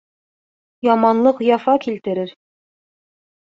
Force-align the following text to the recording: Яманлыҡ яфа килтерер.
Яманлыҡ 0.87 1.43
яфа 1.49 1.77
килтерер. 1.85 2.33